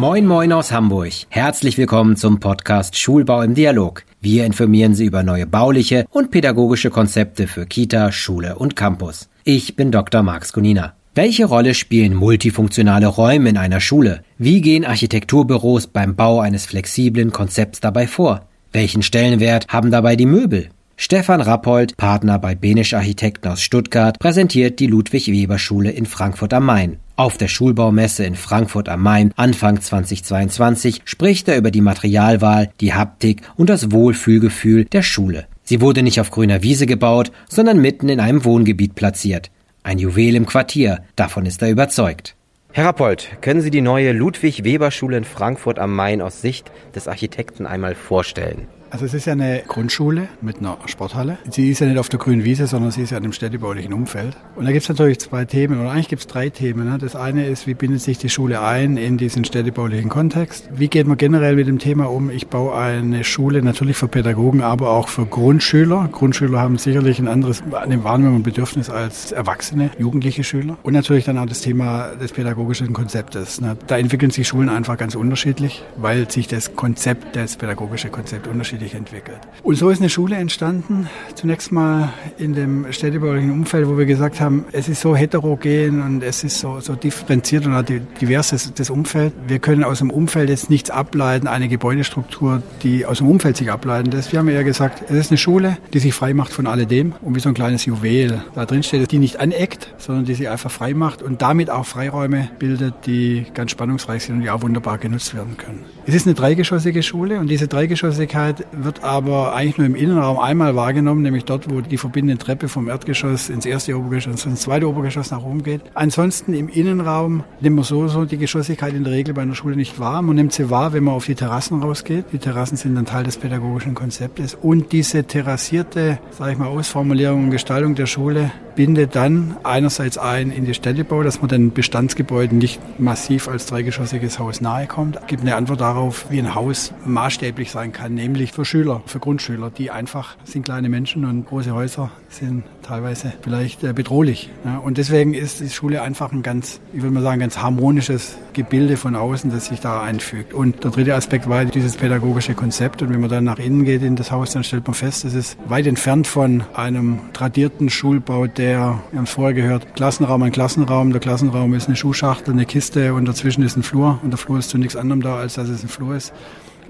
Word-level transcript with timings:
Moin 0.00 0.26
Moin 0.26 0.50
aus 0.54 0.72
Hamburg. 0.72 1.12
Herzlich 1.28 1.76
willkommen 1.76 2.16
zum 2.16 2.40
Podcast 2.40 2.96
Schulbau 2.96 3.42
im 3.42 3.54
Dialog. 3.54 4.02
Wir 4.22 4.46
informieren 4.46 4.94
Sie 4.94 5.04
über 5.04 5.22
neue 5.22 5.46
bauliche 5.46 6.06
und 6.08 6.30
pädagogische 6.30 6.88
Konzepte 6.88 7.46
für 7.46 7.66
Kita, 7.66 8.10
Schule 8.10 8.56
und 8.56 8.76
Campus. 8.76 9.28
Ich 9.44 9.76
bin 9.76 9.92
Dr. 9.92 10.22
Max 10.22 10.54
Gunina. 10.54 10.94
Welche 11.14 11.44
Rolle 11.44 11.74
spielen 11.74 12.14
multifunktionale 12.14 13.08
Räume 13.08 13.50
in 13.50 13.58
einer 13.58 13.80
Schule? 13.80 14.24
Wie 14.38 14.62
gehen 14.62 14.86
Architekturbüros 14.86 15.88
beim 15.88 16.16
Bau 16.16 16.40
eines 16.40 16.64
flexiblen 16.64 17.30
Konzepts 17.30 17.80
dabei 17.80 18.06
vor? 18.06 18.48
Welchen 18.72 19.02
Stellenwert 19.02 19.66
haben 19.68 19.90
dabei 19.90 20.16
die 20.16 20.24
Möbel? 20.24 20.70
Stefan 20.96 21.42
Rappold, 21.42 21.98
Partner 21.98 22.38
bei 22.38 22.54
Benisch 22.54 22.94
Architekten 22.94 23.48
aus 23.48 23.60
Stuttgart, 23.60 24.18
präsentiert 24.18 24.80
die 24.80 24.86
Ludwig-Weber-Schule 24.86 25.90
in 25.90 26.06
Frankfurt 26.06 26.54
am 26.54 26.64
Main. 26.64 27.00
Auf 27.20 27.36
der 27.36 27.48
Schulbaumesse 27.48 28.24
in 28.24 28.34
Frankfurt 28.34 28.88
am 28.88 29.02
Main 29.02 29.34
Anfang 29.36 29.78
2022 29.78 31.02
spricht 31.04 31.48
er 31.48 31.58
über 31.58 31.70
die 31.70 31.82
Materialwahl, 31.82 32.70
die 32.80 32.94
Haptik 32.94 33.42
und 33.58 33.68
das 33.68 33.92
Wohlfühlgefühl 33.92 34.86
der 34.86 35.02
Schule. 35.02 35.46
Sie 35.62 35.82
wurde 35.82 36.02
nicht 36.02 36.18
auf 36.18 36.30
grüner 36.30 36.62
Wiese 36.62 36.86
gebaut, 36.86 37.30
sondern 37.46 37.78
mitten 37.78 38.08
in 38.08 38.20
einem 38.20 38.46
Wohngebiet 38.46 38.94
platziert. 38.94 39.50
Ein 39.82 39.98
Juwel 39.98 40.34
im 40.34 40.46
Quartier, 40.46 41.00
davon 41.14 41.44
ist 41.44 41.60
er 41.60 41.68
überzeugt. 41.68 42.36
Herr 42.72 42.86
Rappold, 42.86 43.28
können 43.42 43.60
Sie 43.60 43.70
die 43.70 43.82
neue 43.82 44.12
Ludwig-Weber-Schule 44.12 45.18
in 45.18 45.24
Frankfurt 45.24 45.78
am 45.78 45.94
Main 45.94 46.22
aus 46.22 46.40
Sicht 46.40 46.72
des 46.94 47.06
Architekten 47.06 47.66
einmal 47.66 47.96
vorstellen? 47.96 48.66
Also 48.90 49.04
es 49.04 49.14
ist 49.14 49.26
ja 49.26 49.34
eine 49.34 49.62
Grundschule 49.68 50.28
mit 50.40 50.58
einer 50.58 50.76
Sporthalle. 50.86 51.38
Sie 51.48 51.70
ist 51.70 51.78
ja 51.78 51.86
nicht 51.86 51.98
auf 51.98 52.08
der 52.08 52.18
grünen 52.18 52.42
Wiese, 52.42 52.66
sondern 52.66 52.90
sie 52.90 53.02
ist 53.02 53.10
ja 53.10 53.18
in 53.18 53.24
einem 53.24 53.32
städtebaulichen 53.32 53.92
Umfeld. 53.92 54.36
Und 54.56 54.64
da 54.64 54.72
gibt 54.72 54.82
es 54.82 54.88
natürlich 54.88 55.20
zwei 55.20 55.44
Themen, 55.44 55.80
oder 55.80 55.92
eigentlich 55.92 56.08
gibt 56.08 56.22
es 56.22 56.26
drei 56.26 56.50
Themen. 56.50 56.90
Ne? 56.90 56.98
Das 56.98 57.14
eine 57.14 57.46
ist, 57.46 57.68
wie 57.68 57.74
bindet 57.74 58.00
sich 58.00 58.18
die 58.18 58.28
Schule 58.28 58.60
ein 58.60 58.96
in 58.96 59.16
diesen 59.16 59.44
städtebaulichen 59.44 60.08
Kontext? 60.08 60.68
Wie 60.74 60.88
geht 60.88 61.06
man 61.06 61.16
generell 61.16 61.54
mit 61.54 61.68
dem 61.68 61.78
Thema 61.78 62.10
um? 62.10 62.30
Ich 62.30 62.48
baue 62.48 62.74
eine 62.74 63.22
Schule 63.22 63.62
natürlich 63.62 63.96
für 63.96 64.08
Pädagogen, 64.08 64.60
aber 64.60 64.90
auch 64.90 65.06
für 65.06 65.24
Grundschüler. 65.24 66.08
Grundschüler 66.10 66.58
haben 66.58 66.76
sicherlich 66.76 67.20
ein 67.20 67.28
anderes 67.28 67.62
eine 67.72 68.02
Wahrnehmung 68.02 68.36
und 68.36 68.42
Bedürfnis 68.42 68.90
als 68.90 69.30
Erwachsene, 69.30 69.90
jugendliche 70.00 70.42
Schüler. 70.42 70.78
Und 70.82 70.94
natürlich 70.94 71.24
dann 71.24 71.38
auch 71.38 71.46
das 71.46 71.60
Thema 71.60 72.08
des 72.20 72.32
pädagogischen 72.32 72.92
Konzeptes. 72.92 73.60
Ne? 73.60 73.76
Da 73.86 73.98
entwickeln 73.98 74.32
sich 74.32 74.48
Schulen 74.48 74.68
einfach 74.68 74.98
ganz 74.98 75.14
unterschiedlich, 75.14 75.84
weil 75.96 76.28
sich 76.28 76.48
das 76.48 76.74
Konzept, 76.74 77.36
das 77.36 77.56
pädagogische 77.56 78.08
Konzept 78.08 78.48
unterschiedlich 78.48 78.79
unterschiedlich 78.80 78.94
entwickelt. 78.94 79.40
Und 79.62 79.76
so 79.76 79.90
ist 79.90 80.00
eine 80.00 80.08
Schule 80.08 80.36
entstanden, 80.36 81.08
zunächst 81.34 81.72
mal 81.72 82.12
in 82.38 82.54
dem 82.54 82.90
städtebaulichen 82.92 83.50
Umfeld, 83.50 83.88
wo 83.88 83.98
wir 83.98 84.06
gesagt 84.06 84.40
haben, 84.40 84.64
es 84.72 84.88
ist 84.88 85.00
so 85.00 85.14
heterogen 85.14 86.02
und 86.02 86.22
es 86.22 86.44
ist 86.44 86.60
so, 86.60 86.80
so 86.80 86.94
differenziert 86.94 87.66
und 87.66 87.88
divers 88.20 88.50
das, 88.50 88.72
das 88.74 88.90
Umfeld. 88.90 89.32
Wir 89.46 89.58
können 89.58 89.84
aus 89.84 89.98
dem 89.98 90.10
Umfeld 90.10 90.48
jetzt 90.48 90.70
nichts 90.70 90.90
ableiten, 90.90 91.46
eine 91.46 91.68
Gebäudestruktur, 91.68 92.62
die 92.82 93.06
aus 93.06 93.18
dem 93.18 93.28
Umfeld 93.28 93.56
sich 93.56 93.70
ableiten 93.70 94.10
lässt. 94.10 94.32
Wir 94.32 94.38
haben 94.38 94.48
eher 94.48 94.64
gesagt, 94.64 95.02
es 95.08 95.16
ist 95.16 95.30
eine 95.30 95.38
Schule, 95.38 95.76
die 95.92 95.98
sich 95.98 96.14
frei 96.14 96.34
macht 96.34 96.52
von 96.52 96.66
alledem 96.66 97.14
und 97.22 97.34
wie 97.34 97.40
so 97.40 97.48
ein 97.48 97.54
kleines 97.54 97.84
Juwel 97.84 98.42
da 98.54 98.66
drin 98.66 98.82
steht, 98.82 99.10
die 99.12 99.18
nicht 99.18 99.38
aneckt, 99.38 99.92
sondern 99.98 100.24
die 100.24 100.34
sich 100.34 100.48
einfach 100.48 100.70
frei 100.70 100.94
macht 100.94 101.22
und 101.22 101.42
damit 101.42 101.70
auch 101.70 101.86
Freiräume 101.86 102.50
bildet, 102.58 102.94
die 103.06 103.46
ganz 103.54 103.70
spannungsreich 103.70 104.24
sind 104.24 104.36
und 104.36 104.42
die 104.42 104.50
auch 104.50 104.62
wunderbar 104.62 104.98
genutzt 104.98 105.34
werden 105.34 105.56
können. 105.56 105.84
Es 106.06 106.14
ist 106.14 106.26
eine 106.26 106.34
dreigeschossige 106.34 107.02
Schule 107.02 107.38
und 107.38 107.48
diese 107.48 107.68
Dreigeschossigkeit 107.68 108.64
wird 108.72 109.02
aber 109.04 109.54
eigentlich 109.54 109.78
nur 109.78 109.86
im 109.86 109.94
Innenraum 109.94 110.38
einmal 110.38 110.76
wahrgenommen, 110.76 111.22
nämlich 111.22 111.44
dort, 111.44 111.70
wo 111.70 111.80
die 111.80 111.98
verbindende 111.98 112.42
Treppe 112.42 112.68
vom 112.68 112.88
Erdgeschoss 112.88 113.48
ins 113.50 113.66
erste 113.66 113.96
Obergeschoss 113.96 114.44
und 114.44 114.52
ins 114.52 114.62
zweite 114.62 114.88
Obergeschoss 114.88 115.30
nach 115.30 115.42
oben 115.42 115.62
geht. 115.62 115.82
Ansonsten 115.94 116.54
im 116.54 116.68
Innenraum 116.68 117.44
nimmt 117.60 117.76
man 117.76 117.84
sowieso 117.84 118.24
die 118.24 118.38
Geschossigkeit 118.38 118.94
in 118.94 119.04
der 119.04 119.12
Regel 119.12 119.34
bei 119.34 119.42
einer 119.42 119.54
Schule 119.54 119.76
nicht 119.76 119.98
wahr. 119.98 120.22
Man 120.22 120.36
nimmt 120.36 120.52
sie 120.52 120.70
wahr, 120.70 120.92
wenn 120.92 121.04
man 121.04 121.14
auf 121.14 121.26
die 121.26 121.34
Terrassen 121.34 121.82
rausgeht. 121.82 122.26
Die 122.32 122.38
Terrassen 122.38 122.76
sind 122.76 122.96
ein 122.96 123.06
Teil 123.06 123.24
des 123.24 123.36
pädagogischen 123.36 123.94
Konzeptes. 123.94 124.54
Und 124.54 124.92
diese 124.92 125.24
terrassierte, 125.24 126.18
sage 126.30 126.52
ich 126.52 126.58
mal, 126.58 126.68
Ausformulierung 126.68 127.44
und 127.44 127.50
Gestaltung 127.50 127.94
der 127.94 128.06
Schule 128.06 128.50
bindet 128.74 129.14
dann 129.14 129.56
einerseits 129.62 130.16
ein 130.16 130.50
in 130.50 130.64
die 130.64 130.74
Städtebau, 130.74 131.22
dass 131.22 131.40
man 131.40 131.48
den 131.48 131.72
Bestandsgebäuden 131.72 132.58
nicht 132.58 132.80
massiv 132.98 133.48
als 133.48 133.66
dreigeschossiges 133.66 134.38
Haus 134.38 134.60
nahe 134.60 134.86
kommt. 134.86 135.18
Gibt 135.26 135.42
eine 135.42 135.56
Antwort 135.56 135.80
darauf, 135.80 136.26
wie 136.30 136.38
ein 136.38 136.54
Haus 136.54 136.92
maßstäblich 137.04 137.70
sein 137.70 137.92
kann, 137.92 138.14
nämlich 138.14 138.52
für 138.60 138.66
Schüler, 138.66 139.00
für 139.06 139.20
Grundschüler, 139.20 139.70
die 139.70 139.90
einfach 139.90 140.36
sind 140.44 140.66
kleine 140.66 140.90
Menschen 140.90 141.24
und 141.24 141.46
große 141.46 141.72
Häuser 141.72 142.10
sind 142.28 142.64
teilweise 142.82 143.32
vielleicht 143.40 143.82
äh, 143.84 143.94
bedrohlich. 143.94 144.50
Und 144.84 144.98
deswegen 144.98 145.32
ist 145.32 145.60
die 145.60 145.70
Schule 145.70 146.02
einfach 146.02 146.30
ein 146.30 146.42
ganz, 146.42 146.78
ich 146.92 147.00
würde 147.00 147.14
mal 147.14 147.22
sagen, 147.22 147.40
ganz 147.40 147.56
harmonisches 147.56 148.36
Gebilde 148.52 148.98
von 148.98 149.16
außen, 149.16 149.50
das 149.50 149.66
sich 149.66 149.80
da 149.80 150.02
einfügt. 150.02 150.52
Und 150.52 150.84
der 150.84 150.90
dritte 150.90 151.14
Aspekt 151.14 151.48
war 151.48 151.64
dieses 151.64 151.96
pädagogische 151.96 152.52
Konzept. 152.52 153.00
Und 153.00 153.08
wenn 153.08 153.20
man 153.22 153.30
dann 153.30 153.44
nach 153.44 153.58
innen 153.58 153.86
geht 153.86 154.02
in 154.02 154.14
das 154.14 154.30
Haus, 154.30 154.52
dann 154.52 154.62
stellt 154.62 154.86
man 154.86 154.92
fest, 154.92 155.24
es 155.24 155.32
ist 155.32 155.56
weit 155.66 155.86
entfernt 155.86 156.26
von 156.26 156.62
einem 156.74 157.20
tradierten 157.32 157.88
Schulbau, 157.88 158.46
der, 158.46 159.00
wir 159.10 159.18
haben 159.18 159.24
es 159.24 159.30
vorher 159.30 159.54
gehört, 159.54 159.94
Klassenraum 159.94 160.42
ein 160.42 160.52
Klassenraum. 160.52 161.12
Der 161.12 161.20
Klassenraum 161.20 161.72
ist 161.72 161.86
eine 161.86 161.96
Schuhschachtel, 161.96 162.52
eine 162.52 162.66
Kiste 162.66 163.14
und 163.14 163.24
dazwischen 163.24 163.62
ist 163.62 163.78
ein 163.78 163.82
Flur. 163.82 164.20
Und 164.22 164.32
der 164.32 164.38
Flur 164.38 164.58
ist 164.58 164.68
zu 164.68 164.76
nichts 164.76 164.96
anderem 164.96 165.22
da, 165.22 165.36
als 165.36 165.54
dass 165.54 165.70
es 165.70 165.82
ein 165.82 165.88
Flur 165.88 166.14
ist. 166.14 166.34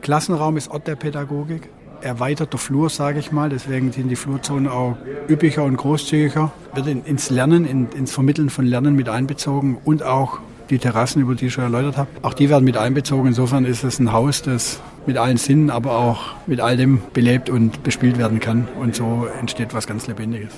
Klassenraum 0.00 0.56
ist 0.56 0.70
Ort 0.70 0.86
der 0.86 0.96
Pädagogik 0.96 1.68
erweiterter 2.02 2.58
Flur, 2.58 2.88
sage 2.90 3.18
ich 3.18 3.32
mal. 3.32 3.48
Deswegen 3.48 3.92
sind 3.92 4.08
die 4.08 4.16
Flurzonen 4.16 4.68
auch 4.68 4.96
üppiger 5.28 5.64
und 5.64 5.76
großzügiger. 5.76 6.52
Wird 6.74 6.86
in, 6.86 7.04
ins 7.04 7.30
Lernen, 7.30 7.66
in, 7.66 7.88
ins 7.92 8.12
Vermitteln 8.12 8.50
von 8.50 8.64
Lernen 8.64 8.96
mit 8.96 9.08
einbezogen 9.08 9.78
und 9.84 10.02
auch 10.02 10.38
die 10.70 10.78
Terrassen, 10.78 11.20
über 11.20 11.34
die 11.34 11.46
ich 11.46 11.52
schon 11.52 11.64
erläutert 11.64 11.96
habe, 11.96 12.08
auch 12.22 12.32
die 12.32 12.48
werden 12.48 12.64
mit 12.64 12.76
einbezogen. 12.76 13.26
Insofern 13.26 13.64
ist 13.64 13.82
es 13.82 13.98
ein 13.98 14.12
Haus, 14.12 14.42
das 14.42 14.80
mit 15.04 15.16
allen 15.16 15.36
Sinnen, 15.36 15.68
aber 15.68 15.96
auch 15.96 16.34
mit 16.46 16.60
all 16.60 16.76
dem 16.76 17.02
belebt 17.12 17.50
und 17.50 17.82
bespielt 17.82 18.18
werden 18.18 18.38
kann. 18.38 18.68
Und 18.80 18.94
so 18.94 19.26
entsteht 19.40 19.74
was 19.74 19.86
ganz 19.86 20.06
Lebendiges. 20.06 20.52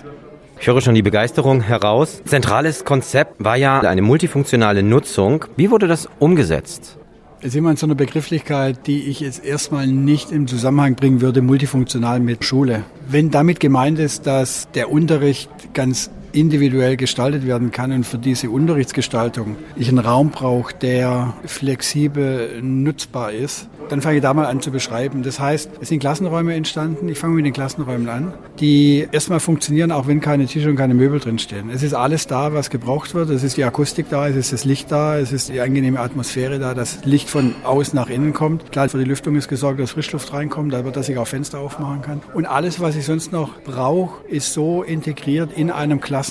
Ich 0.61 0.67
höre 0.67 0.81
schon 0.81 0.95
die 0.95 1.03
Begeisterung 1.03 1.63
heraus. 1.63 2.23
Zentrales 2.25 2.85
Konzept 2.85 3.43
war 3.43 3.57
ja 3.57 3.81
eine 3.81 4.03
multifunktionale 4.03 4.83
Nutzung. 4.83 5.47
Wie 5.57 5.71
wurde 5.71 5.89
das 5.89 6.09
umgesetzt? 6.19 6.99
Es 7.45 7.49
ist 7.49 7.55
immer 7.57 7.77
so 7.77 7.87
eine 7.87 7.97
Begrifflichkeit, 7.97 8.87
die 8.87 9.09
ich 9.09 9.19
jetzt 9.19 9.45
erstmal 9.45 9.89
nicht 9.89 10.31
im 10.31 10.47
Zusammenhang 10.47 10.95
bringen 10.95 11.21
würde, 11.21 11.43
multifunktional 11.43 12.21
mit 12.21 12.45
Schule. 12.45 12.85
Wenn 13.09 13.33
damit 13.33 13.59
gemeint 13.59 13.99
ist, 13.99 14.29
dass 14.29 14.71
der 14.71 14.93
Unterricht 14.93 15.51
ganz 15.75 16.09
individuell 16.33 16.97
gestaltet 16.97 17.47
werden 17.47 17.71
kann 17.71 17.93
und 17.93 18.05
für 18.05 18.19
diese 18.19 18.51
Unterrichtsgestaltung 18.51 19.57
ich 19.77 19.89
einen 19.89 19.99
Raum 19.99 20.31
brauche, 20.31 20.75
der 20.75 21.35
flexibel 21.45 22.61
nutzbar 22.63 23.33
ist, 23.33 23.69
dann 23.89 24.01
fange 24.01 24.17
ich 24.17 24.23
da 24.23 24.33
mal 24.33 24.47
an 24.47 24.61
zu 24.61 24.71
beschreiben. 24.71 25.23
Das 25.23 25.39
heißt, 25.39 25.71
es 25.81 25.89
sind 25.89 25.99
Klassenräume 25.99 26.55
entstanden. 26.55 27.09
Ich 27.09 27.19
fange 27.19 27.35
mit 27.35 27.45
den 27.45 27.53
Klassenräumen 27.53 28.09
an, 28.09 28.33
die 28.59 29.07
erstmal 29.13 29.41
funktionieren, 29.41 29.93
auch 29.93 30.07
wenn 30.07 30.21
keine 30.21 30.47
Tische 30.47 30.71
und 30.71 30.77
keine 30.77 30.95
Möbel 30.95 31.21
drinstehen. 31.21 31.69
Es 31.69 31.83
ist 31.83 31.93
alles 31.93 32.27
da, 32.27 32.55
was 32.55 32.71
gebraucht 32.71 33.15
wird. 33.15 33.29
Es 33.31 33.43
ist 33.43 33.57
die 33.57 33.65
Akustik 33.65 34.07
da, 34.09 34.29
es 34.29 34.37
ist 34.37 34.53
das 34.53 34.65
Licht 34.65 34.91
da, 34.91 35.19
es 35.19 35.33
ist 35.33 35.51
die 35.51 35.61
angenehme 35.61 36.01
Atmosphäre 36.01 36.59
da, 36.59 36.73
das 36.75 37.05
Licht 37.05 37.29
von 37.29 37.55
außen 37.65 37.95
nach 37.95 38.09
innen 38.09 38.33
kommt. 38.33 38.73
Klar, 38.73 38.89
für 38.89 38.99
die 38.99 39.05
Lüftung 39.05 39.37
ist 39.37 39.49
gesorgt, 39.49 39.79
dass 39.79 39.91
Frischluft 39.91 40.33
reinkommt, 40.33 40.73
dass 40.73 41.09
ich 41.09 41.19
auch 41.19 41.27
Fenster 41.27 41.59
aufmachen 41.59 42.01
kann. 42.03 42.23
Und 42.33 42.47
alles, 42.47 42.81
was 42.81 42.97
ich 42.97 43.05
sonst 43.05 43.33
noch 43.33 43.61
brauche, 43.61 44.27
ist 44.29 44.53
so 44.55 44.83
integriert 44.83 45.51
in 45.55 45.71
einem 45.71 46.01
Klassenraum, 46.01 46.22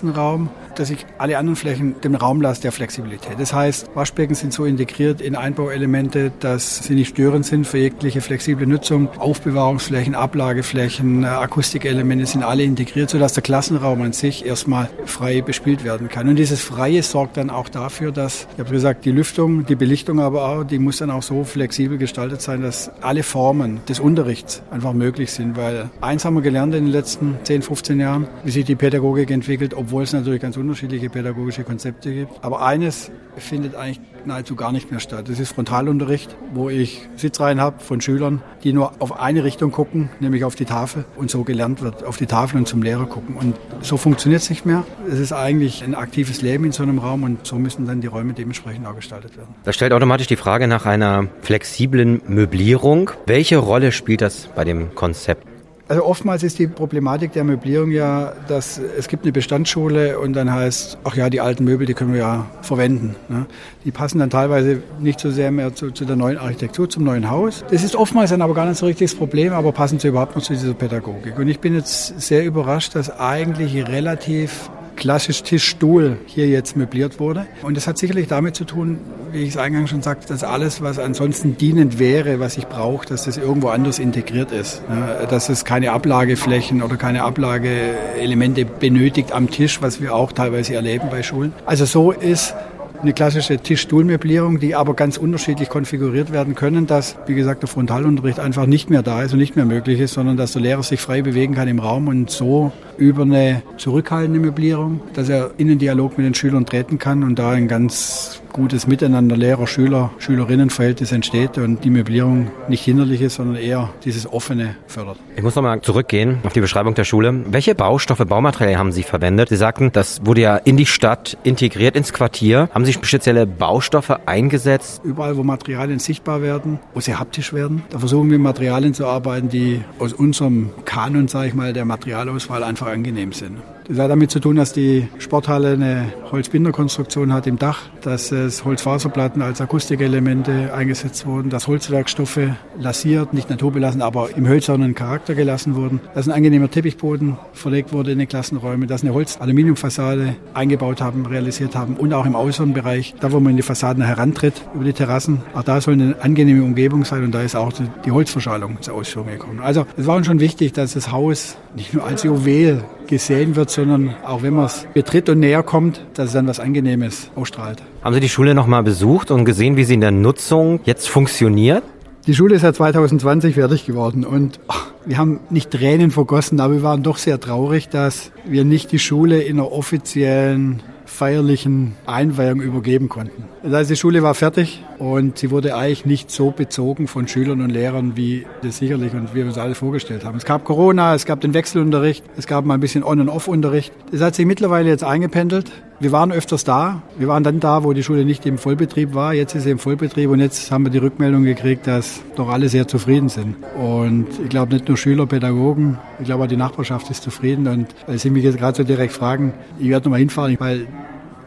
dass 0.75 0.89
ich 0.89 1.05
alle 1.17 1.37
anderen 1.37 1.55
Flächen 1.55 1.99
dem 2.01 2.15
Raum 2.15 2.41
lasse 2.41 2.61
der 2.61 2.71
Flexibilität. 2.71 3.33
Das 3.37 3.53
heißt, 3.53 3.91
Waschbecken 3.93 4.35
sind 4.35 4.53
so 4.53 4.65
integriert 4.65 5.21
in 5.21 5.35
Einbauelemente, 5.35 6.31
dass 6.39 6.83
sie 6.83 6.95
nicht 6.95 7.09
störend 7.09 7.45
sind 7.45 7.67
für 7.67 7.77
jegliche 7.77 8.21
flexible 8.21 8.65
Nutzung. 8.65 9.09
Aufbewahrungsflächen, 9.17 10.15
Ablageflächen, 10.15 11.23
äh, 11.23 11.27
Akustikelemente 11.27 12.25
sind 12.25 12.43
alle 12.43 12.63
integriert, 12.63 13.09
sodass 13.09 13.33
der 13.33 13.43
Klassenraum 13.43 14.01
an 14.01 14.13
sich 14.13 14.45
erstmal 14.45 14.89
frei 15.05 15.41
bespielt 15.41 15.83
werden 15.83 16.09
kann. 16.09 16.27
Und 16.27 16.37
dieses 16.37 16.61
Freie 16.61 17.03
sorgt 17.03 17.37
dann 17.37 17.49
auch 17.49 17.69
dafür, 17.69 18.11
dass, 18.11 18.47
ich 18.53 18.59
habe 18.59 18.71
gesagt, 18.71 19.05
die 19.05 19.11
Lüftung, 19.11 19.65
die 19.65 19.75
Belichtung 19.75 20.19
aber 20.19 20.47
auch, 20.47 20.63
die 20.63 20.79
muss 20.79 20.97
dann 20.97 21.11
auch 21.11 21.23
so 21.23 21.43
flexibel 21.43 21.97
gestaltet 21.97 22.41
sein, 22.41 22.61
dass 22.61 22.91
alle 23.01 23.23
Formen 23.23 23.81
des 23.87 23.99
Unterrichts 23.99 24.61
einfach 24.71 24.93
möglich 24.93 25.31
sind. 25.31 25.57
Weil 25.57 25.89
eins 26.01 26.25
haben 26.25 26.35
wir 26.35 26.41
gelernt 26.41 26.73
in 26.75 26.85
den 26.85 26.91
letzten 26.91 27.37
10, 27.43 27.61
15 27.61 27.99
Jahren, 27.99 28.27
wie 28.43 28.51
sich 28.51 28.65
die 28.65 28.75
Pädagogik 28.75 29.31
entwickelt, 29.31 29.73
obwohl 29.81 30.03
es 30.03 30.13
natürlich 30.13 30.41
ganz 30.41 30.57
unterschiedliche 30.57 31.09
pädagogische 31.09 31.63
Konzepte 31.63 32.13
gibt. 32.13 32.43
Aber 32.43 32.63
eines 32.63 33.11
findet 33.37 33.75
eigentlich 33.75 33.99
nahezu 34.25 34.55
gar 34.55 34.71
nicht 34.71 34.91
mehr 34.91 34.99
statt. 34.99 35.27
Das 35.27 35.39
ist 35.39 35.53
Frontalunterricht, 35.53 36.35
wo 36.53 36.69
ich 36.69 37.07
Sitzreihen 37.15 37.59
habe 37.59 37.79
von 37.79 37.99
Schülern, 37.99 38.43
die 38.63 38.73
nur 38.73 38.93
auf 38.99 39.19
eine 39.19 39.43
Richtung 39.43 39.71
gucken, 39.71 40.09
nämlich 40.19 40.43
auf 40.43 40.53
die 40.53 40.65
Tafel 40.65 41.05
und 41.15 41.31
so 41.31 41.43
gelernt 41.43 41.81
wird, 41.81 42.03
auf 42.03 42.17
die 42.17 42.27
Tafel 42.27 42.57
und 42.57 42.67
zum 42.67 42.83
Lehrer 42.83 43.07
gucken. 43.07 43.35
Und 43.35 43.55
so 43.81 43.97
funktioniert 43.97 44.43
es 44.43 44.49
nicht 44.51 44.65
mehr. 44.65 44.85
Es 45.09 45.19
ist 45.19 45.33
eigentlich 45.33 45.83
ein 45.83 45.95
aktives 45.95 46.43
Leben 46.43 46.65
in 46.65 46.71
so 46.71 46.83
einem 46.83 46.99
Raum 46.99 47.23
und 47.23 47.47
so 47.47 47.55
müssen 47.55 47.87
dann 47.87 48.01
die 48.01 48.07
Räume 48.07 48.33
dementsprechend 48.33 48.85
auch 48.85 48.95
gestaltet 48.95 49.35
werden. 49.35 49.55
Das 49.63 49.75
stellt 49.75 49.93
automatisch 49.93 50.27
die 50.27 50.35
Frage 50.35 50.67
nach 50.67 50.85
einer 50.85 51.27
flexiblen 51.41 52.21
Möblierung. 52.27 53.09
Welche 53.25 53.57
Rolle 53.57 53.91
spielt 53.91 54.21
das 54.21 54.47
bei 54.55 54.63
dem 54.63 54.93
Konzept? 54.93 55.50
Also 55.91 56.05
oftmals 56.05 56.41
ist 56.41 56.57
die 56.57 56.67
Problematik 56.67 57.33
der 57.33 57.43
Möblierung 57.43 57.91
ja, 57.91 58.31
dass 58.47 58.79
es 58.97 59.09
gibt 59.09 59.25
eine 59.25 59.33
Bestandsschule 59.33 60.19
und 60.19 60.31
dann 60.31 60.49
heißt, 60.49 60.97
ach 61.03 61.17
ja, 61.17 61.29
die 61.29 61.41
alten 61.41 61.65
Möbel, 61.65 61.85
die 61.85 61.93
können 61.93 62.13
wir 62.13 62.21
ja 62.21 62.45
verwenden. 62.61 63.17
Ne? 63.27 63.45
Die 63.83 63.91
passen 63.91 64.19
dann 64.19 64.29
teilweise 64.29 64.81
nicht 65.01 65.19
so 65.19 65.31
sehr 65.31 65.51
mehr 65.51 65.75
zu, 65.75 65.91
zu, 65.91 66.05
der 66.05 66.15
neuen 66.15 66.37
Architektur, 66.37 66.89
zum 66.89 67.03
neuen 67.03 67.29
Haus. 67.29 67.65
Das 67.69 67.83
ist 67.83 67.97
oftmals 67.97 68.29
dann 68.29 68.41
aber 68.41 68.53
gar 68.53 68.67
nicht 68.67 68.77
so 68.77 68.85
richtig 68.85 69.11
das 69.11 69.17
Problem, 69.17 69.51
aber 69.51 69.73
passen 69.73 69.99
sie 69.99 70.07
überhaupt 70.07 70.33
noch 70.33 70.41
zu 70.41 70.53
dieser 70.53 70.73
Pädagogik. 70.73 71.37
Und 71.37 71.49
ich 71.49 71.59
bin 71.59 71.75
jetzt 71.75 72.21
sehr 72.21 72.45
überrascht, 72.45 72.95
dass 72.95 73.09
eigentlich 73.19 73.75
relativ 73.89 74.69
klassisch 75.01 75.41
Tischstuhl 75.41 76.17
hier 76.27 76.47
jetzt 76.47 76.77
möbliert 76.77 77.19
wurde. 77.19 77.47
Und 77.63 77.75
das 77.75 77.87
hat 77.87 77.97
sicherlich 77.97 78.27
damit 78.27 78.55
zu 78.55 78.65
tun, 78.65 78.99
wie 79.31 79.39
ich 79.39 79.49
es 79.49 79.57
eingangs 79.57 79.89
schon 79.89 80.03
sagte, 80.03 80.27
dass 80.27 80.43
alles, 80.43 80.83
was 80.83 80.99
ansonsten 80.99 81.57
dienend 81.57 81.97
wäre, 81.97 82.39
was 82.39 82.55
ich 82.55 82.67
brauche, 82.67 83.07
dass 83.07 83.23
das 83.23 83.37
irgendwo 83.37 83.69
anders 83.69 83.97
integriert 83.97 84.51
ist. 84.51 84.83
Dass 85.27 85.49
es 85.49 85.65
keine 85.65 85.91
Ablageflächen 85.93 86.83
oder 86.83 86.97
keine 86.97 87.23
Ablageelemente 87.23 88.63
benötigt 88.63 89.31
am 89.31 89.49
Tisch, 89.49 89.81
was 89.81 90.01
wir 90.01 90.13
auch 90.13 90.33
teilweise 90.33 90.75
erleben 90.75 91.07
bei 91.09 91.23
Schulen. 91.23 91.53
Also 91.65 91.85
so 91.85 92.11
ist 92.11 92.53
eine 93.01 93.13
klassische 93.13 93.57
Tisch-Stuhl-Möblierung, 93.57 94.59
die 94.59 94.75
aber 94.75 94.93
ganz 94.93 95.17
unterschiedlich 95.17 95.69
konfiguriert 95.69 96.31
werden 96.31 96.55
können, 96.55 96.87
dass, 96.87 97.15
wie 97.25 97.33
gesagt, 97.33 97.63
der 97.63 97.69
Frontalunterricht 97.69 98.39
einfach 98.39 98.65
nicht 98.65 98.89
mehr 98.89 99.01
da 99.01 99.23
ist 99.23 99.33
und 99.33 99.39
nicht 99.39 99.55
mehr 99.55 99.65
möglich 99.65 99.99
ist, 99.99 100.13
sondern 100.13 100.37
dass 100.37 100.53
der 100.53 100.61
Lehrer 100.61 100.83
sich 100.83 101.01
frei 101.01 101.21
bewegen 101.21 101.55
kann 101.55 101.67
im 101.67 101.79
Raum 101.79 102.07
und 102.07 102.29
so 102.29 102.71
über 102.97 103.23
eine 103.23 103.63
zurückhaltende 103.77 104.39
Möblierung, 104.39 105.01
dass 105.13 105.29
er 105.29 105.51
in 105.57 105.67
den 105.67 105.79
Dialog 105.79 106.17
mit 106.17 106.25
den 106.25 106.35
Schülern 106.35 106.65
treten 106.65 106.99
kann 106.99 107.23
und 107.23 107.39
da 107.39 107.51
ein 107.51 107.67
ganz 107.67 108.41
gutes 108.53 108.87
Miteinander 108.87 109.37
Lehrer, 109.37 109.67
Schüler, 109.67 110.11
Schülerinnenverhältnis 110.17 111.11
entsteht 111.11 111.57
und 111.57 111.83
die 111.83 111.89
Möblierung 111.89 112.51
nicht 112.67 112.83
hinderlich 112.83 113.21
ist, 113.21 113.35
sondern 113.35 113.57
eher 113.57 113.89
dieses 114.03 114.31
Offene 114.31 114.75
fördert. 114.87 115.17
Ich 115.35 115.43
muss 115.43 115.55
nochmal 115.55 115.81
zurückgehen 115.81 116.39
auf 116.43 116.53
die 116.53 116.61
Beschreibung 116.61 116.93
der 116.93 117.03
Schule. 117.03 117.43
Welche 117.47 117.75
Baustoffe, 117.75 118.25
Baumaterialien 118.25 118.79
haben 118.79 118.91
Sie 118.91 119.03
verwendet? 119.03 119.49
Sie 119.49 119.55
sagten, 119.55 119.91
das 119.91 120.25
wurde 120.25 120.41
ja 120.41 120.55
in 120.57 120.77
die 120.77 120.85
Stadt 120.85 121.37
integriert, 121.43 121.95
ins 121.95 122.13
Quartier. 122.13 122.69
Haben 122.73 122.85
Sie 122.85 122.93
spezielle 122.93 123.45
Baustoffe 123.47 124.19
eingesetzt? 124.25 125.01
Überall, 125.03 125.37
wo 125.37 125.43
Materialien 125.43 125.99
sichtbar 125.99 126.41
werden, 126.41 126.79
wo 126.93 126.99
sie 126.99 127.15
haptisch 127.15 127.53
werden, 127.53 127.83
da 127.89 127.99
versuchen 127.99 128.29
wir 128.31 128.39
Materialien 128.39 128.93
zu 128.93 129.05
arbeiten, 129.05 129.49
die 129.49 129.81
aus 129.99 130.13
unserem 130.13 130.71
Kanon, 130.85 131.27
sage 131.27 131.49
ich 131.49 131.53
mal, 131.53 131.73
der 131.73 131.85
Materialauswahl 131.85 132.63
einfach 132.63 132.87
angenehm 132.87 133.31
sind. 133.33 133.57
Das 133.87 133.97
hat 133.97 134.11
damit 134.11 134.31
zu 134.31 134.39
tun, 134.39 134.55
dass 134.55 134.73
die 134.73 135.07
Sporthalle 135.17 135.73
eine 135.73 136.13
Holzbinderkonstruktion 136.31 137.33
hat 137.33 137.47
im 137.47 137.57
Dach, 137.57 137.81
dass 138.01 138.31
es 138.31 138.63
Holzfaserplatten 138.63 139.41
als 139.41 139.59
Akustikelemente 139.59 140.73
eingesetzt 140.73 141.25
wurden, 141.25 141.49
dass 141.49 141.67
Holzwerkstoffe 141.67 142.39
lasiert, 142.79 143.33
nicht 143.33 143.49
naturbelassen, 143.49 144.01
aber 144.01 144.29
im 144.35 144.47
hölzernen 144.47 144.95
Charakter 144.95 145.35
gelassen 145.35 145.75
wurden, 145.75 145.99
dass 146.13 146.27
ein 146.27 146.33
angenehmer 146.33 146.69
Teppichboden 146.69 147.37
verlegt 147.53 147.91
wurde 147.91 148.11
in 148.11 148.19
den 148.19 148.27
Klassenräumen, 148.27 148.87
dass 148.87 149.01
eine 149.03 149.13
Holz-Aluminiumfassade 149.13 150.35
eingebaut 150.53 151.01
haben, 151.01 151.25
realisiert 151.25 151.75
haben 151.75 151.95
und 151.95 152.13
auch 152.13 152.25
im 152.25 152.35
Außenbereich, 152.35 153.15
da 153.19 153.31
wo 153.31 153.39
man 153.39 153.51
in 153.51 153.57
die 153.57 153.63
Fassaden 153.63 154.03
herantritt, 154.03 154.61
über 154.73 154.85
die 154.85 154.93
Terrassen, 154.93 155.41
auch 155.53 155.63
da 155.63 155.81
soll 155.81 155.95
eine 155.95 156.15
angenehme 156.21 156.63
Umgebung 156.63 157.03
sein 157.03 157.23
und 157.23 157.33
da 157.33 157.41
ist 157.41 157.55
auch 157.55 157.73
die 158.05 158.11
Holzverschallung 158.11 158.81
zur 158.81 158.93
Ausführung 158.93 159.29
gekommen. 159.29 159.59
Also 159.59 159.85
es 159.97 160.07
war 160.07 160.15
uns 160.15 160.27
schon 160.27 160.39
wichtig, 160.39 160.73
dass 160.73 160.93
das 160.93 161.11
Haus 161.11 161.57
nicht 161.75 161.93
nur 161.93 162.05
als 162.05 162.23
Juwel 162.23 162.83
gesehen 163.11 163.55
wird, 163.55 163.69
sondern 163.69 164.15
auch 164.25 164.41
wenn 164.41 164.55
man 164.55 164.65
es 164.65 164.87
betritt 164.93 165.29
und 165.29 165.39
näher 165.39 165.61
kommt, 165.61 166.03
dass 166.15 166.27
es 166.27 166.33
dann 166.33 166.47
was 166.47 166.59
Angenehmes 166.59 167.29
ausstrahlt. 167.35 167.83
Haben 168.01 168.15
Sie 168.15 168.21
die 168.21 168.29
Schule 168.29 168.55
nochmal 168.55 168.83
besucht 168.83 169.29
und 169.29 169.45
gesehen, 169.45 169.75
wie 169.75 169.83
sie 169.83 169.95
in 169.95 170.01
der 170.01 170.11
Nutzung 170.11 170.79
jetzt 170.85 171.09
funktioniert? 171.09 171.83
Die 172.25 172.33
Schule 172.33 172.55
ist 172.55 172.61
ja 172.61 172.71
2020 172.71 173.55
fertig 173.55 173.85
geworden 173.85 174.23
und 174.23 174.59
ach, 174.67 174.91
wir 175.05 175.17
haben 175.17 175.39
nicht 175.49 175.71
Tränen 175.71 176.09
vergossen, 176.11 176.59
aber 176.59 176.75
wir 176.75 176.83
waren 176.83 177.03
doch 177.03 177.17
sehr 177.17 177.39
traurig, 177.39 177.89
dass 177.89 178.31
wir 178.45 178.63
nicht 178.63 178.91
die 178.91 178.99
Schule 178.99 179.41
in 179.41 179.59
einer 179.59 179.71
offiziellen 179.71 180.81
feierlichen 181.21 181.93
Einweihung 182.07 182.61
übergeben 182.61 183.07
konnten. 183.07 183.43
Das 183.61 183.73
heißt, 183.73 183.91
die 183.91 183.95
Schule 183.95 184.23
war 184.23 184.33
fertig 184.33 184.83
und 184.97 185.37
sie 185.37 185.51
wurde 185.51 185.75
eigentlich 185.75 186.03
nicht 186.03 186.31
so 186.31 186.49
bezogen 186.49 187.07
von 187.07 187.27
Schülern 187.27 187.61
und 187.61 187.69
Lehrern, 187.69 188.13
wie 188.15 188.47
das 188.63 188.77
sicherlich 188.77 189.13
und 189.13 189.35
wir 189.35 189.45
uns 189.45 189.59
alle 189.59 189.75
vorgestellt 189.75 190.25
haben. 190.25 190.35
Es 190.35 190.45
gab 190.45 190.63
Corona, 190.63 191.13
es 191.13 191.27
gab 191.27 191.39
den 191.39 191.53
Wechselunterricht, 191.53 192.23
es 192.37 192.47
gab 192.47 192.65
mal 192.65 192.73
ein 192.73 192.79
bisschen 192.79 193.03
On- 193.03 193.19
und 193.19 193.29
Off-Unterricht. 193.29 193.93
Das 194.11 194.21
hat 194.21 194.33
sich 194.33 194.47
mittlerweile 194.47 194.89
jetzt 194.89 195.03
eingependelt. 195.03 195.71
Wir 195.99 196.11
waren 196.11 196.31
öfters 196.31 196.63
da. 196.63 197.03
Wir 197.19 197.27
waren 197.27 197.43
dann 197.43 197.59
da, 197.59 197.83
wo 197.83 197.93
die 197.93 198.01
Schule 198.01 198.25
nicht 198.25 198.47
im 198.47 198.57
Vollbetrieb 198.57 199.13
war. 199.13 199.35
Jetzt 199.35 199.53
ist 199.53 199.65
sie 199.65 199.69
im 199.69 199.77
Vollbetrieb 199.77 200.31
und 200.31 200.39
jetzt 200.39 200.71
haben 200.71 200.83
wir 200.83 200.89
die 200.89 200.97
Rückmeldung 200.97 201.43
gekriegt, 201.43 201.85
dass 201.85 202.23
doch 202.35 202.49
alle 202.49 202.69
sehr 202.69 202.87
zufrieden 202.87 203.29
sind. 203.29 203.57
Und 203.77 204.25
ich 204.43 204.49
glaube 204.49 204.73
nicht 204.73 204.87
nur 204.87 204.97
Schüler, 204.97 205.27
Pädagogen, 205.27 205.99
ich 206.17 206.25
glaube 206.25 206.45
auch 206.45 206.47
die 206.47 206.57
Nachbarschaft 206.57 207.11
ist 207.11 207.21
zufrieden. 207.21 207.67
Und 207.67 207.85
weil 208.07 208.17
Sie 208.17 208.31
mich 208.31 208.43
jetzt 208.43 208.57
gerade 208.57 208.75
so 208.75 208.83
direkt 208.83 209.13
fragen, 209.13 209.53
ich 209.77 209.89
werde 209.89 210.05
nochmal 210.05 210.21
hinfahren, 210.21 210.55
weil 210.59 210.87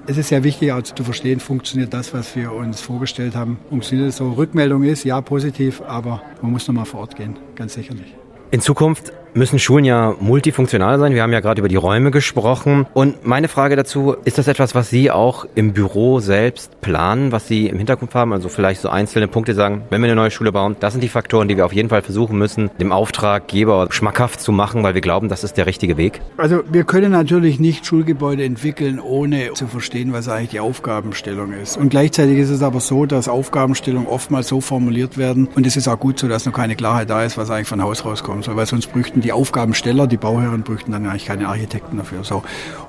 es 0.06 0.16
ist 0.16 0.28
sehr 0.28 0.44
wichtig 0.44 0.72
auch 0.72 0.82
zu 0.82 1.04
verstehen, 1.04 1.40
funktioniert 1.40 1.92
das, 1.94 2.12
was 2.12 2.34
wir 2.36 2.52
uns 2.52 2.80
vorgestellt 2.80 3.34
haben. 3.34 3.58
Funktioniert 3.68 4.08
es 4.08 4.16
so? 4.16 4.32
Rückmeldung 4.32 4.82
ist 4.84 5.04
ja 5.04 5.20
positiv, 5.20 5.80
aber 5.82 6.22
man 6.42 6.52
muss 6.52 6.66
nochmal 6.68 6.84
vor 6.84 7.00
Ort 7.00 7.16
gehen, 7.16 7.36
ganz 7.54 7.74
sicherlich. 7.74 8.14
In 8.50 8.60
Zukunft 8.60 9.12
müssen 9.34 9.58
Schulen 9.58 9.84
ja 9.84 10.14
multifunktional 10.20 10.98
sein. 10.98 11.14
Wir 11.14 11.22
haben 11.22 11.32
ja 11.32 11.40
gerade 11.40 11.60
über 11.60 11.68
die 11.68 11.76
Räume 11.76 12.10
gesprochen. 12.10 12.86
Und 12.94 13.26
meine 13.26 13.48
Frage 13.48 13.76
dazu, 13.76 14.16
ist 14.24 14.38
das 14.38 14.48
etwas, 14.48 14.74
was 14.74 14.90
Sie 14.90 15.10
auch 15.10 15.44
im 15.54 15.72
Büro 15.72 16.20
selbst 16.20 16.80
planen, 16.80 17.32
was 17.32 17.48
Sie 17.48 17.66
im 17.66 17.78
Hintergrund 17.78 18.14
haben? 18.14 18.32
Also 18.32 18.48
vielleicht 18.48 18.80
so 18.80 18.88
einzelne 18.88 19.28
Punkte 19.28 19.54
sagen, 19.54 19.82
wenn 19.90 20.00
wir 20.00 20.06
eine 20.06 20.16
neue 20.16 20.30
Schule 20.30 20.52
bauen, 20.52 20.76
das 20.80 20.92
sind 20.92 21.02
die 21.02 21.08
Faktoren, 21.08 21.48
die 21.48 21.56
wir 21.56 21.66
auf 21.66 21.72
jeden 21.72 21.88
Fall 21.88 22.02
versuchen 22.02 22.38
müssen, 22.38 22.70
dem 22.78 22.92
Auftraggeber 22.92 23.88
schmackhaft 23.90 24.40
zu 24.40 24.52
machen, 24.52 24.82
weil 24.82 24.94
wir 24.94 25.00
glauben, 25.00 25.28
das 25.28 25.42
ist 25.44 25.56
der 25.56 25.66
richtige 25.66 25.96
Weg. 25.96 26.20
Also 26.36 26.60
wir 26.70 26.84
können 26.84 27.10
natürlich 27.10 27.58
nicht 27.58 27.86
Schulgebäude 27.86 28.44
entwickeln, 28.44 29.00
ohne 29.00 29.52
zu 29.54 29.66
verstehen, 29.66 30.12
was 30.12 30.28
eigentlich 30.28 30.50
die 30.50 30.60
Aufgabenstellung 30.60 31.52
ist. 31.52 31.76
Und 31.76 31.88
gleichzeitig 31.88 32.38
ist 32.38 32.50
es 32.50 32.62
aber 32.62 32.80
so, 32.80 33.06
dass 33.06 33.28
Aufgabenstellungen 33.28 34.06
oftmals 34.06 34.48
so 34.48 34.60
formuliert 34.60 35.18
werden, 35.18 35.48
und 35.54 35.66
es 35.66 35.76
ist 35.76 35.88
auch 35.88 35.98
gut 35.98 36.18
so, 36.18 36.28
dass 36.28 36.46
noch 36.46 36.52
keine 36.52 36.76
Klarheit 36.76 37.10
da 37.10 37.24
ist, 37.24 37.36
was 37.36 37.50
eigentlich 37.50 37.68
von 37.68 37.82
Haus 37.82 38.04
rauskommt, 38.04 38.48
weil 38.54 38.66
sonst 38.66 38.92
bräuchten 38.92 39.23
die 39.24 39.32
Aufgabensteller, 39.32 40.06
die 40.06 40.16
Bauherren 40.16 40.62
bräuchten 40.62 40.92
dann 40.92 41.06
eigentlich 41.06 41.24
keine 41.24 41.48
Architekten 41.48 41.96
dafür. 41.96 42.22
So. 42.22 42.42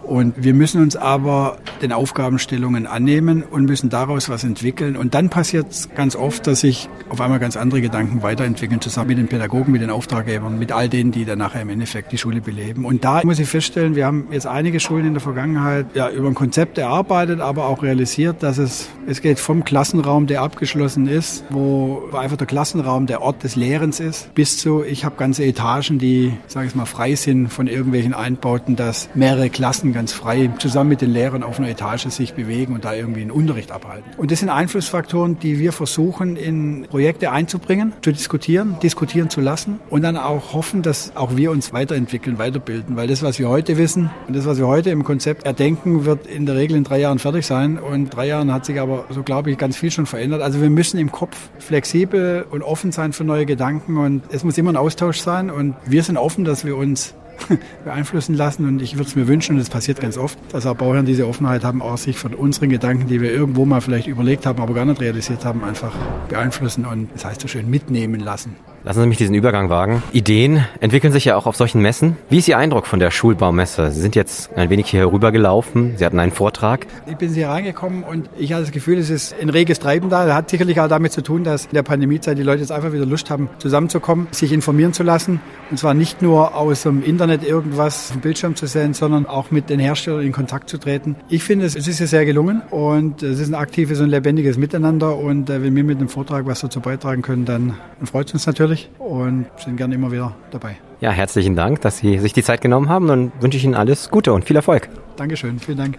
Und 0.03 0.43
wir 0.43 0.53
müssen 0.53 0.81
uns 0.81 0.95
aber 0.95 1.57
den 1.81 1.91
Aufgabenstellungen 1.91 2.85
annehmen 2.85 3.41
und 3.43 3.65
müssen 3.65 3.89
daraus 3.89 4.29
was 4.29 4.43
entwickeln. 4.43 4.95
Und 4.97 5.15
dann 5.15 5.29
passiert 5.29 5.71
es 5.71 5.89
ganz 5.95 6.15
oft, 6.15 6.45
dass 6.45 6.59
sich 6.59 6.89
auf 7.09 7.21
einmal 7.21 7.39
ganz 7.39 7.57
andere 7.57 7.81
Gedanken 7.81 8.21
weiterentwickeln, 8.21 8.81
zusammen 8.81 9.07
mit 9.09 9.17
den 9.17 9.27
Pädagogen, 9.27 9.71
mit 9.71 9.81
den 9.81 9.89
Auftraggebern, 9.89 10.59
mit 10.59 10.71
all 10.71 10.89
denen, 10.89 11.11
die 11.11 11.25
dann 11.25 11.39
nachher 11.39 11.61
im 11.61 11.69
Endeffekt 11.69 12.11
die 12.11 12.17
Schule 12.17 12.41
beleben. 12.41 12.85
Und 12.85 13.03
da 13.03 13.21
muss 13.23 13.39
ich 13.39 13.47
feststellen, 13.47 13.95
wir 13.95 14.05
haben 14.05 14.27
jetzt 14.31 14.45
einige 14.45 14.79
Schulen 14.79 15.07
in 15.07 15.13
der 15.13 15.21
Vergangenheit 15.21 15.87
ja 15.95 16.09
über 16.09 16.27
ein 16.27 16.35
Konzept 16.35 16.77
erarbeitet, 16.77 17.39
aber 17.39 17.65
auch 17.67 17.81
realisiert, 17.81 18.43
dass 18.43 18.57
es, 18.57 18.89
es 19.07 19.21
geht 19.21 19.39
vom 19.39 19.63
Klassenraum, 19.63 20.27
der 20.27 20.41
abgeschlossen 20.41 21.07
ist, 21.07 21.45
wo 21.49 22.09
einfach 22.13 22.37
der 22.37 22.47
Klassenraum 22.47 23.07
der 23.07 23.21
Ort 23.21 23.43
des 23.43 23.55
Lehrens 23.55 23.99
ist, 23.99 24.33
bis 24.35 24.57
zu, 24.57 24.83
ich 24.83 25.05
habe 25.05 25.15
ganze 25.15 25.45
Etagen, 25.45 25.97
die, 25.97 26.24
sage 26.47 26.67
ich 26.67 26.75
mal, 26.75 26.85
frei 26.85 27.15
sind 27.15 27.49
von 27.49 27.67
irgendwelchen 27.67 28.13
Einbauten, 28.13 28.75
dass 28.75 29.09
mehrere 29.15 29.49
Klassen 29.49 29.93
ganz 29.93 30.13
frei 30.13 30.49
zusammen 30.59 30.89
mit 30.89 31.01
den 31.01 31.11
Lehrern 31.11 31.43
auf 31.43 31.59
einer 31.59 31.69
Etage 31.69 32.07
sich 32.09 32.33
bewegen 32.33 32.73
und 32.73 32.85
da 32.85 32.93
irgendwie 32.93 33.21
einen 33.21 33.31
Unterricht 33.31 33.71
abhalten. 33.71 34.11
Und 34.17 34.31
das 34.31 34.39
sind 34.39 34.49
Einflussfaktoren, 34.49 35.39
die 35.39 35.59
wir 35.59 35.71
versuchen 35.71 36.35
in 36.35 36.85
Projekte 36.89 37.31
einzubringen, 37.31 37.93
zu 38.01 38.11
diskutieren, 38.11 38.77
diskutieren 38.81 39.29
zu 39.29 39.41
lassen 39.41 39.79
und 39.89 40.03
dann 40.03 40.17
auch 40.17 40.53
hoffen, 40.53 40.81
dass 40.81 41.15
auch 41.15 41.35
wir 41.35 41.51
uns 41.51 41.73
weiterentwickeln, 41.73 42.37
weiterbilden, 42.37 42.95
weil 42.95 43.07
das, 43.07 43.23
was 43.23 43.39
wir 43.39 43.49
heute 43.49 43.77
wissen 43.77 44.09
und 44.27 44.35
das, 44.35 44.45
was 44.45 44.57
wir 44.57 44.67
heute 44.67 44.89
im 44.89 45.03
Konzept 45.03 45.45
erdenken, 45.45 46.05
wird 46.05 46.27
in 46.27 46.45
der 46.45 46.55
Regel 46.55 46.77
in 46.77 46.83
drei 46.83 46.99
Jahren 46.99 47.19
fertig 47.19 47.45
sein 47.45 47.77
und 47.77 48.09
drei 48.09 48.27
Jahren 48.27 48.53
hat 48.53 48.65
sich 48.65 48.79
aber, 48.79 49.05
so 49.09 49.23
glaube 49.23 49.51
ich, 49.51 49.57
ganz 49.57 49.77
viel 49.77 49.91
schon 49.91 50.05
verändert. 50.05 50.41
Also 50.41 50.61
wir 50.61 50.69
müssen 50.69 50.97
im 50.97 51.11
Kopf 51.11 51.37
flexibel 51.59 52.45
und 52.49 52.61
offen 52.61 52.91
sein 52.91 53.13
für 53.13 53.23
neue 53.23 53.45
Gedanken 53.45 53.97
und 53.97 54.23
es 54.31 54.43
muss 54.43 54.57
immer 54.57 54.71
ein 54.71 54.77
Austausch 54.77 55.19
sein 55.19 55.49
und 55.49 55.75
wir 55.85 56.03
sind 56.03 56.14
offen, 56.17 56.45
dass 56.45 56.65
wir 56.65 56.77
uns 56.77 57.13
beeinflussen 57.83 58.35
lassen 58.35 58.67
und 58.67 58.81
ich 58.81 58.95
würde 58.95 59.09
es 59.09 59.15
mir 59.15 59.27
wünschen, 59.27 59.55
und 59.55 59.61
es 59.61 59.69
passiert 59.69 59.99
ganz 59.99 60.17
oft, 60.17 60.37
dass 60.51 60.65
auch 60.65 60.75
Bauherren 60.75 61.05
diese 61.05 61.27
Offenheit 61.27 61.63
haben, 61.63 61.81
auch 61.81 61.97
sich 61.97 62.17
von 62.17 62.33
unseren 62.33 62.69
Gedanken, 62.69 63.07
die 63.07 63.21
wir 63.21 63.31
irgendwo 63.31 63.65
mal 63.65 63.81
vielleicht 63.81 64.07
überlegt 64.07 64.45
haben, 64.45 64.61
aber 64.61 64.73
gar 64.73 64.85
nicht 64.85 65.01
realisiert 65.01 65.45
haben, 65.45 65.63
einfach 65.63 65.93
beeinflussen 66.29 66.85
und 66.85 67.09
das 67.13 67.25
heißt 67.25 67.41
so 67.41 67.47
schön 67.47 67.69
mitnehmen 67.69 68.19
lassen. 68.19 68.55
Lassen 68.85 69.01
Sie 69.01 69.07
mich 69.07 69.17
diesen 69.17 69.33
Übergang 69.33 69.71
wagen. 69.71 70.03
Ideen 70.11 70.63
entwickeln 70.79 71.11
sich 71.11 71.25
ja 71.25 71.35
auch 71.35 71.47
auf 71.47 71.55
solchen 71.55 71.81
Messen. 71.81 72.17
Wie 72.29 72.37
ist 72.37 72.47
Ihr 72.47 72.59
Eindruck 72.59 72.85
von 72.85 72.99
der 72.99 73.09
Schulbaumesse? 73.09 73.89
Sie 73.89 73.99
sind 73.99 74.15
jetzt 74.15 74.55
ein 74.55 74.69
wenig 74.69 74.85
hier 74.85 74.99
herübergelaufen. 74.99 75.97
Sie 75.97 76.05
hatten 76.05 76.19
einen 76.19 76.31
Vortrag. 76.31 76.85
Ich 77.07 77.15
bin 77.15 77.33
hier 77.33 77.49
reingekommen 77.49 78.03
und 78.03 78.29
ich 78.37 78.53
hatte 78.53 78.61
das 78.61 78.71
Gefühl, 78.71 78.99
es 78.99 79.09
ist 79.09 79.33
ein 79.41 79.49
reges 79.49 79.79
Treiben 79.79 80.11
da. 80.11 80.27
Das 80.27 80.35
hat 80.35 80.51
sicherlich 80.51 80.79
auch 80.79 80.87
damit 80.87 81.13
zu 81.13 81.23
tun, 81.23 81.43
dass 81.43 81.65
in 81.65 81.73
der 81.73 81.81
Pandemiezeit 81.81 82.37
die 82.37 82.43
Leute 82.43 82.59
jetzt 82.59 82.71
einfach 82.71 82.93
wieder 82.93 83.07
Lust 83.07 83.31
haben, 83.31 83.49
zusammenzukommen, 83.57 84.27
sich 84.29 84.53
informieren 84.53 84.93
zu 84.93 85.01
lassen. 85.01 85.41
Und 85.71 85.79
zwar 85.79 85.95
nicht 85.95 86.21
nur 86.21 86.55
aus 86.55 86.83
dem 86.83 87.01
Internet 87.01 87.43
irgendwas 87.43 88.11
vom 88.11 88.21
Bildschirm 88.21 88.55
zu 88.55 88.67
sehen, 88.67 88.93
sondern 88.93 89.25
auch 89.25 89.49
mit 89.49 89.71
den 89.71 89.79
Herstellern 89.79 90.21
in 90.21 90.31
Kontakt 90.31 90.69
zu 90.69 90.77
treten. 90.77 91.15
Ich 91.27 91.41
finde, 91.41 91.65
es 91.65 91.75
ist 91.75 91.99
ja 91.99 92.05
sehr 92.05 92.25
gelungen 92.25 92.61
und 92.69 93.23
es 93.23 93.39
ist 93.39 93.47
ein 93.47 93.55
aktives 93.55 93.99
und 93.99 94.09
lebendiges 94.09 94.59
Miteinander. 94.59 95.17
Und 95.17 95.49
äh, 95.49 95.63
wenn 95.63 95.75
wir 95.75 95.83
mit 95.83 95.99
dem 95.99 96.07
Vortrag 96.07 96.45
was 96.45 96.59
dazu 96.59 96.81
beitragen 96.81 97.23
können, 97.23 97.45
dann 97.45 97.73
freut 98.03 98.27
es 98.27 98.33
uns 98.35 98.45
natürlich. 98.45 98.74
Natürlich 98.75 98.89
und 98.99 99.45
sind 99.57 99.77
gerne 99.77 99.95
immer 99.95 100.11
wieder 100.11 100.35
dabei. 100.51 100.77
Ja, 101.01 101.11
herzlichen 101.11 101.55
Dank, 101.55 101.81
dass 101.81 101.97
Sie 101.97 102.19
sich 102.19 102.33
die 102.33 102.43
Zeit 102.43 102.61
genommen 102.61 102.89
haben 102.89 103.09
und 103.09 103.31
wünsche 103.41 103.57
ich 103.57 103.63
Ihnen 103.63 103.75
alles 103.75 104.09
Gute 104.09 104.33
und 104.33 104.45
viel 104.45 104.55
Erfolg. 104.55 104.89
Dankeschön, 105.17 105.59
vielen 105.59 105.77
Dank. 105.77 105.97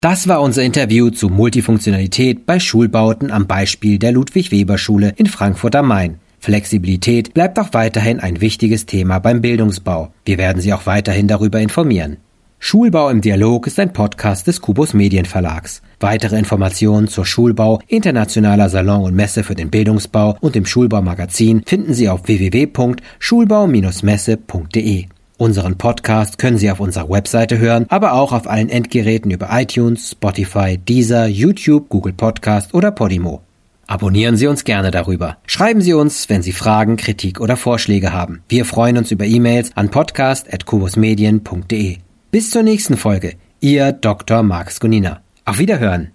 Das 0.00 0.28
war 0.28 0.42
unser 0.42 0.62
Interview 0.62 1.10
zu 1.10 1.28
Multifunktionalität 1.28 2.46
bei 2.46 2.60
Schulbauten 2.60 3.32
am 3.32 3.46
Beispiel 3.46 3.98
der 3.98 4.12
Ludwig-Weber-Schule 4.12 5.14
in 5.16 5.26
Frankfurt 5.26 5.74
am 5.74 5.88
Main. 5.88 6.20
Flexibilität 6.38 7.34
bleibt 7.34 7.58
auch 7.58 7.72
weiterhin 7.72 8.20
ein 8.20 8.40
wichtiges 8.40 8.86
Thema 8.86 9.18
beim 9.18 9.40
Bildungsbau. 9.42 10.12
Wir 10.24 10.38
werden 10.38 10.62
Sie 10.62 10.72
auch 10.72 10.86
weiterhin 10.86 11.26
darüber 11.26 11.58
informieren. 11.58 12.18
Schulbau 12.60 13.08
im 13.08 13.20
Dialog 13.20 13.68
ist 13.68 13.78
ein 13.78 13.92
Podcast 13.92 14.48
des 14.48 14.60
Kubus 14.60 14.92
Medienverlags. 14.92 15.80
Weitere 16.00 16.36
Informationen 16.38 17.08
zur 17.08 17.24
Schulbau, 17.24 17.80
internationaler 17.86 18.68
Salon 18.68 19.04
und 19.04 19.14
Messe 19.14 19.44
für 19.44 19.54
den 19.54 19.70
Bildungsbau 19.70 20.36
und 20.40 20.54
dem 20.54 20.66
Schulbaumagazin 20.66 21.62
finden 21.64 21.94
Sie 21.94 22.08
auf 22.08 22.26
www.schulbau-messe.de. 22.26 25.06
Unseren 25.38 25.78
Podcast 25.78 26.38
können 26.38 26.58
Sie 26.58 26.70
auf 26.70 26.80
unserer 26.80 27.08
Webseite 27.08 27.58
hören, 27.58 27.86
aber 27.90 28.12
auch 28.14 28.32
auf 28.32 28.50
allen 28.50 28.70
Endgeräten 28.70 29.30
über 29.30 29.50
iTunes, 29.52 30.10
Spotify, 30.10 30.78
Deezer, 30.78 31.28
YouTube, 31.28 31.88
Google 31.88 32.12
Podcast 32.12 32.74
oder 32.74 32.90
Podimo. 32.90 33.42
Abonnieren 33.86 34.36
Sie 34.36 34.48
uns 34.48 34.64
gerne 34.64 34.90
darüber. 34.90 35.36
Schreiben 35.46 35.80
Sie 35.80 35.94
uns, 35.94 36.28
wenn 36.28 36.42
Sie 36.42 36.50
Fragen, 36.52 36.96
Kritik 36.96 37.40
oder 37.40 37.56
Vorschläge 37.56 38.12
haben. 38.12 38.42
Wir 38.48 38.64
freuen 38.64 38.98
uns 38.98 39.12
über 39.12 39.26
E-Mails 39.26 39.70
an 39.76 39.90
podcast.kubusmedien.de. 39.90 42.07
Bis 42.30 42.50
zur 42.50 42.62
nächsten 42.62 42.98
Folge. 42.98 43.36
Ihr 43.60 43.92
Dr. 43.92 44.42
Marx 44.42 44.80
Gunina. 44.80 45.22
Auf 45.46 45.58
Wiederhören. 45.58 46.12